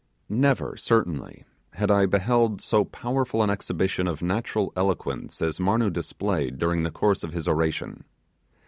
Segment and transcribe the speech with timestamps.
[0.29, 6.57] Never, certainly, had I beheld so powerful an exhibition of natural eloquence as Marnoo displayed
[6.57, 8.03] during the course of his oration.